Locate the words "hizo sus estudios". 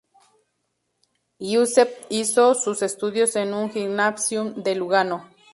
2.09-3.35